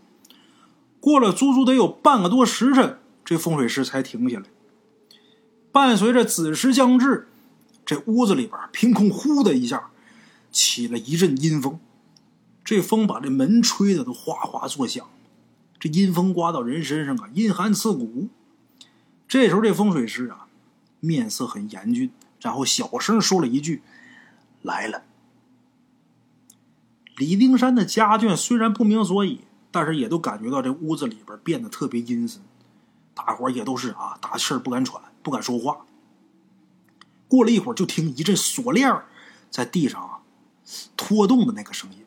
[0.99, 4.45] 过了足足得有半个多时辰，这风水师才停下来。
[5.71, 7.25] 伴随着子时将至。
[7.85, 9.89] 这屋子里边凭空呼的一下，
[10.51, 11.79] 起了一阵阴风，
[12.63, 15.09] 这风把这门吹的都哗哗作响。
[15.79, 18.29] 这阴风刮到人身上啊，阴寒刺骨。
[19.27, 20.47] 这时候这风水师啊，
[20.99, 22.11] 面色很严峻，
[22.41, 23.81] 然后小声说了一句
[24.61, 25.03] ：“来了。”
[27.15, 32.41] 李丁山的家眷虽然不明所以，但是也都感觉到这屋子里边变得特别阴森。
[33.13, 35.85] 大伙也都是啊，大气儿不敢喘，不敢说话。
[37.27, 38.91] 过了一会儿，就听一阵锁链
[39.51, 40.19] 在地上啊
[40.97, 42.05] 拖动的那个声音，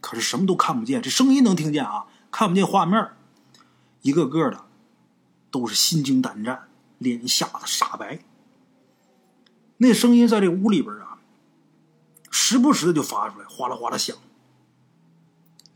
[0.00, 3.10] 可是什么都看不见，这声音能听见啊，看不见画面。
[4.02, 4.64] 一个个的
[5.50, 8.20] 都是心惊胆战，脸吓得煞白。
[9.76, 11.18] 那声音在这屋里边啊，
[12.30, 14.16] 时不时的就发出来，哗啦哗啦响，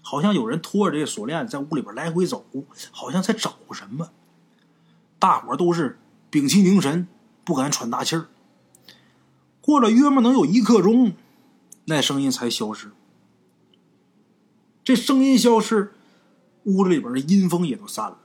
[0.02, 2.46] 好像有人拖着这些锁链在屋里边来回走，
[2.90, 4.10] 好像在找什么。
[5.18, 5.98] 大伙都是
[6.30, 7.08] 屏气凝神，
[7.44, 8.28] 不敢喘大气儿。
[9.60, 11.14] 过了约莫能有一刻钟，
[11.86, 12.90] 那声音才消失。
[14.82, 15.94] 这声音消失，
[16.64, 18.18] 屋子里边的阴风也都散了。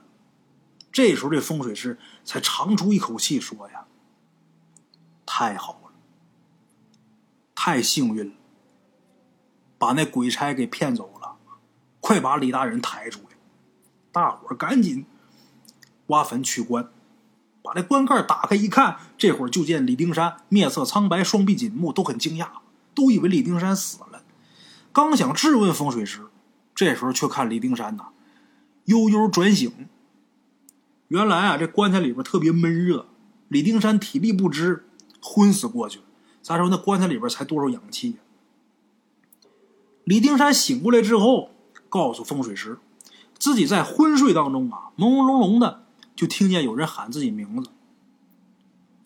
[0.92, 3.86] 这时候，这风水师才长出一口气，说：“呀，
[5.24, 5.90] 太好了，
[7.54, 8.32] 太幸运了，
[9.78, 11.36] 把那鬼差给骗走了。
[12.00, 13.36] 快把李大人抬出来！”
[14.10, 15.06] 大伙赶紧
[16.08, 16.90] 挖坟取棺。
[17.62, 22.48] 把那棺盖打开一看，这会儿就见李丁山面色苍白，双臂紧目，都很惊讶，
[22.94, 24.22] 都以为李丁山死了。
[24.92, 26.26] 刚想质问风水师，
[26.74, 28.08] 这时候却看李丁山呐，
[28.90, 29.88] 悠悠转醒。
[31.08, 33.06] 原来啊，这棺材里边特别闷热，
[33.48, 34.84] 李丁山体力不支，
[35.22, 36.04] 昏死过去了。
[36.42, 38.18] 咋说那棺材里边才多少氧气呀？
[40.04, 41.50] 李丁山醒过来之后，
[41.88, 42.78] 告诉风水师，
[43.38, 45.84] 自己在昏睡当中啊，朦朦胧胧的。
[46.16, 47.70] 就听见有人喊自己名字。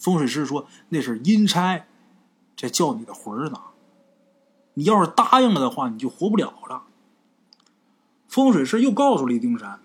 [0.00, 1.86] 风水师说：“那是阴差，
[2.56, 3.60] 在叫你的魂呢。
[4.74, 6.82] 你要是答应了的话，你就活不了了。”
[8.34, 9.78] 风水师又告诉李丁山，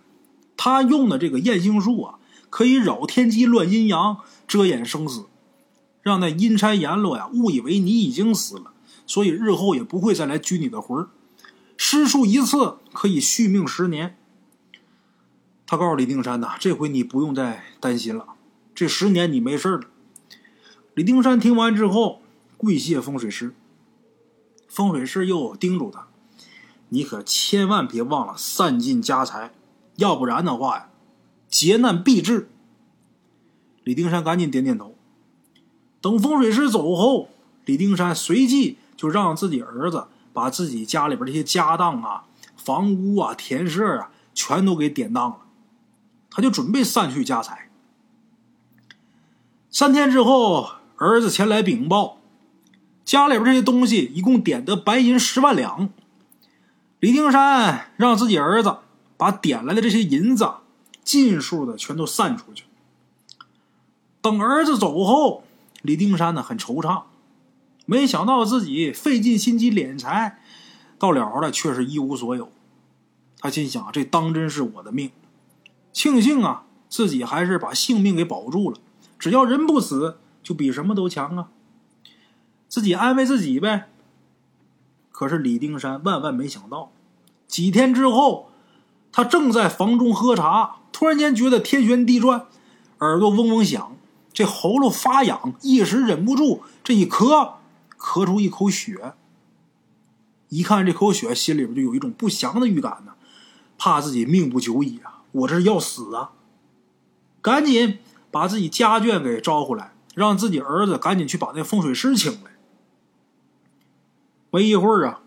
[0.57, 2.17] 他用的这个验星术啊，
[2.49, 5.27] 可以扰天机、乱阴阳、遮掩生死，
[6.01, 8.73] 让那阴差阎罗呀误以为你已经死了，
[9.05, 11.09] 所以日后也不会再来拘你的魂儿。
[11.77, 14.17] 施术一次可以续命十年。
[15.67, 18.29] 他告诉李丁山呐：“这回你不用再担心了，
[18.73, 19.81] 这十年你没事了。”
[20.95, 22.23] 李丁山听完之后，
[22.57, 23.53] 跪谢风水师。
[24.67, 26.07] 风水师又叮嘱他
[26.89, 29.53] ：“你可千万别忘了散尽家财，
[29.95, 30.89] 要不然的话呀，
[31.47, 32.49] 劫难必至。”
[33.83, 34.95] 李丁山赶紧点点头。
[36.01, 37.29] 等风水师走后，
[37.65, 42.25] 李丁山随即就让自己儿子把自己家里边这些家当啊、
[42.55, 45.37] 房屋啊、田舍啊，全都给典当了。
[46.31, 47.69] 他就准备散去家财。
[49.69, 52.17] 三天之后，儿子前来禀报，
[53.03, 55.89] 家里边这些东西一共点得白银十万两。
[56.99, 58.77] 李丁山让自己儿子
[59.15, 60.49] 把点来的这些银子
[61.03, 62.65] 尽数的全都散出去。
[64.21, 65.43] 等儿子走后，
[65.81, 67.03] 李丁山呢很惆怅，
[67.85, 70.39] 没想到自己费尽心机敛财，
[70.97, 72.51] 到了了却是一无所有。
[73.39, 75.11] 他心想：这当真是我的命。
[75.93, 78.77] 庆幸啊，自己还是把性命给保住了。
[79.17, 81.47] 只要人不死，就比什么都强啊！
[82.67, 83.89] 自己安慰自己呗。
[85.19, 86.93] 可是李丁山万万没想到，
[87.45, 88.51] 几天之后，
[89.11, 92.45] 他正在房中喝茶，突然间觉得天旋地转，
[92.99, 93.97] 耳朵嗡嗡响，
[94.31, 97.55] 这喉咙发痒，一时忍不住，这一咳，
[97.97, 99.11] 咳出一口血。
[100.47, 103.11] 一看这口血，心里边就有一种不祥的预感呢，
[103.77, 105.23] 怕自己命不久矣啊！
[105.33, 106.31] 我这是要死啊！
[107.41, 107.99] 赶紧
[108.31, 112.51] 把自己家眷给招呼来，让自己儿子赶紧去把那风水师请来。
[114.51, 115.21] 没一会儿啊，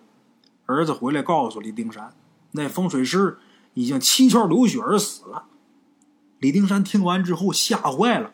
[0.67, 2.15] 儿子回来告诉李丁山，
[2.53, 3.39] 那风水师
[3.75, 5.45] 已经七窍流血而死了。
[6.39, 8.33] 李丁山听完之后吓坏了，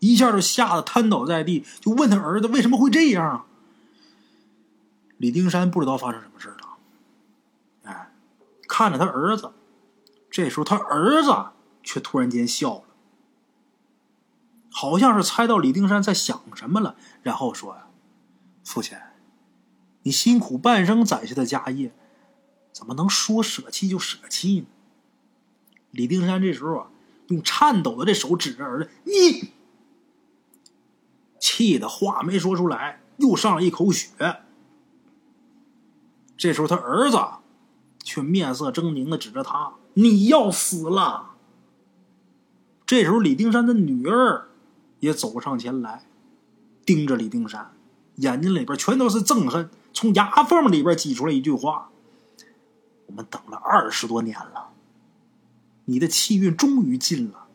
[0.00, 3.46] 一下就吓得瘫倒在地，就问他儿子为什么会这样啊？
[5.16, 6.76] 李丁山不知道发生什么事了，
[7.84, 8.12] 哎，
[8.68, 9.52] 看着他儿子，
[10.30, 11.34] 这时候他儿子
[11.82, 12.84] 却突然间笑了，
[14.70, 17.86] 好像是猜到李丁山在想什么了，然后说：“呀，
[18.62, 18.98] 父亲。”
[20.06, 21.92] 你辛苦半生攒下的家业，
[22.70, 24.66] 怎么能说舍弃就舍弃呢？
[25.90, 26.90] 李丁山这时候啊，
[27.26, 29.50] 用颤抖的这手指着儿子，你
[31.40, 34.12] 气的话没说出来，又上了一口血。
[36.36, 37.18] 这时候他儿子
[38.04, 41.34] 却面色狰狞的指着他：“你要死了！”
[42.86, 44.50] 这时候李丁山的女儿
[45.00, 46.04] 也走上前来，
[46.84, 47.72] 盯着李丁山，
[48.14, 49.68] 眼睛里边全都是憎恨。
[49.96, 51.88] 从牙缝里边挤出来一句话
[53.08, 54.68] ：“我们等了二十多年了，
[55.86, 57.46] 你的气运终于尽了，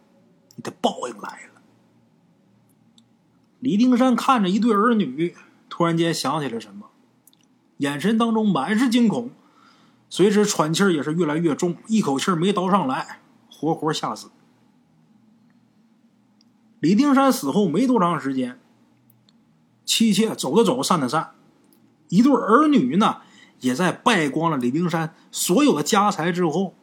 [0.56, 1.62] 你的报应来了。”
[3.62, 5.36] 李丁山看着一对儿女，
[5.70, 6.88] 突然间想起了什么，
[7.78, 9.30] 眼神当中满是惊恐，
[10.10, 13.20] 随之喘气也是越来越重，一口气没倒上来，
[13.52, 14.32] 活活吓死。
[16.80, 18.60] 李丁山死后没多长时间，
[19.86, 21.36] 妻妾走的走，散的散。
[22.12, 23.22] 一对儿女呢，
[23.62, 26.76] 也在败光了李丁山所有的家财之后，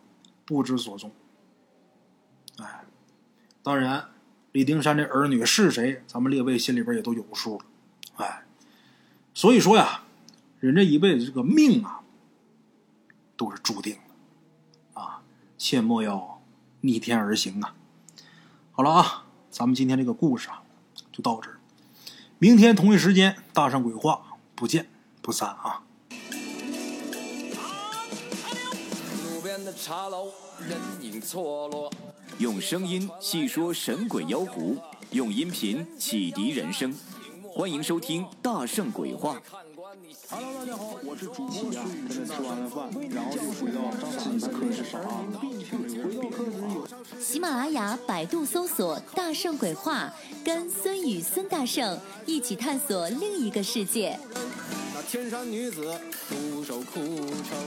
[0.47, 1.13] 不知所踪。
[2.57, 2.87] 哎，
[3.63, 4.09] 当然，
[4.53, 7.65] 李丁山这儿女是谁，咱们列位心里边也都有数了。
[8.17, 8.47] 哎，
[9.35, 10.05] 所以说呀，
[10.61, 12.01] 人这一辈子这个命啊，
[13.37, 15.21] 都是注定的啊，
[15.59, 16.41] 切莫要
[16.81, 17.75] 逆天而行啊。
[18.73, 20.63] 好了啊，咱们今天这个故事啊，
[21.13, 21.59] 就到这儿。
[22.39, 24.89] 明天同一时间，大圣鬼话不见。
[25.29, 25.83] 不散啊！
[32.39, 34.79] 用声音细说神鬼妖狐，
[35.11, 36.97] 用音频启迪人生。
[37.47, 39.37] 欢迎收听《大圣鬼话》。
[40.31, 41.83] Hello，大家好，我是主播呀。
[42.09, 45.25] 跟着吃完了饭，然后就回到自己的课室上啊。
[47.19, 50.13] 喜马拉雅、百度搜索“大圣鬼话”，
[50.45, 54.19] 跟孙宇、孙大圣一起探索另一个世界。
[54.95, 57.59] 那天山女子独守空城，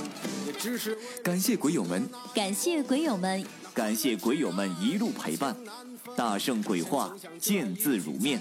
[0.45, 5.55] 也只是感谢鬼友们，感谢鬼友们，感谢鬼友们一路陪伴。
[6.15, 8.39] 大圣鬼话，见字如面。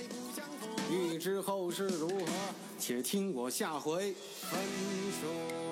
[0.91, 2.27] 欲知后事如何，
[2.79, 4.13] 且听我下回
[4.43, 4.61] 分
[5.21, 5.70] 说。